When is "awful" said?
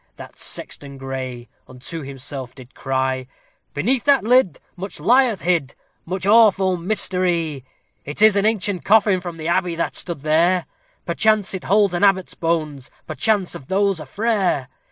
6.25-6.75